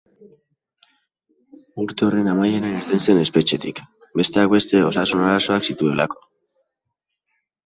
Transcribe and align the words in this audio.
Urte 1.83 2.07
horren 2.07 2.29
amaieran 2.31 2.77
irten 2.79 3.03
zen 3.07 3.19
espetxetik, 3.25 3.83
besteak 4.23 4.51
beste, 4.55 4.83
osasun-arazoak 4.89 5.69
zituelako. 5.71 6.21